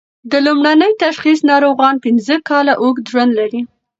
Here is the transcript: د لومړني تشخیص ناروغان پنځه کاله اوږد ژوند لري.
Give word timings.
د 0.31 0.33
لومړني 0.45 0.91
تشخیص 1.03 1.39
ناروغان 1.51 1.95
پنځه 2.05 2.35
کاله 2.49 2.73
اوږد 2.83 3.05
ژوند 3.11 3.31
لري. 3.39 3.61